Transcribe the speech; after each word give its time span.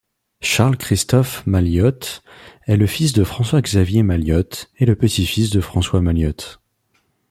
Charles-Christophe 0.41 1.45
Malhiot 1.45 2.23
est 2.65 2.75
le 2.75 2.87
fils 2.87 3.13
de 3.13 3.23
François-Xavier 3.23 4.01
Malhiot 4.01 4.49
et 4.77 4.87
le 4.87 4.95
petit-fils 4.95 5.51
de 5.51 5.61
François 5.61 6.01
Malhiot. 6.01 6.57